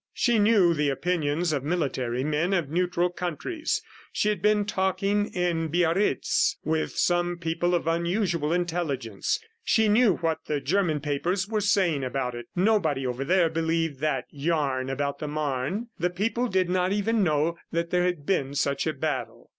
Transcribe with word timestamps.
She 0.15 0.39
knew 0.39 0.73
the 0.73 0.89
opinions 0.89 1.53
of 1.53 1.63
military 1.63 2.23
men 2.23 2.55
of 2.55 2.71
neutral 2.71 3.11
countries; 3.11 3.83
she 4.11 4.29
had 4.29 4.41
been 4.41 4.65
talking 4.65 5.27
in 5.27 5.67
Biarritz 5.67 6.57
with 6.63 6.97
some 6.97 7.37
people 7.37 7.75
of 7.75 7.85
unusual 7.85 8.51
intelligence; 8.51 9.39
she 9.63 9.87
knew 9.87 10.15
what 10.17 10.39
the 10.47 10.59
German 10.59 11.01
papers 11.01 11.47
were 11.47 11.61
saying 11.61 12.03
about 12.03 12.33
it. 12.33 12.47
Nobody 12.55 13.05
over 13.05 13.23
there 13.23 13.47
believed 13.47 13.99
that 13.99 14.25
yarn 14.31 14.89
about 14.89 15.19
the 15.19 15.27
Marne. 15.27 15.89
The 15.99 16.09
people 16.09 16.47
did 16.47 16.67
not 16.67 16.91
even 16.91 17.21
know 17.23 17.59
that 17.71 17.91
there 17.91 18.05
had 18.05 18.25
been 18.25 18.55
such 18.55 18.87
a 18.87 18.93
battle. 18.93 19.49